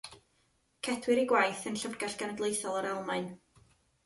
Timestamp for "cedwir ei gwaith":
0.87-1.67